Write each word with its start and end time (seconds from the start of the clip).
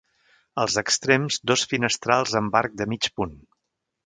Als 0.61 0.77
extrems, 0.81 1.37
dos 1.51 1.67
finestrals 1.75 2.35
amb 2.41 2.59
arc 2.63 2.75
de 2.83 2.89
mig 2.97 3.11
punt. 3.21 3.39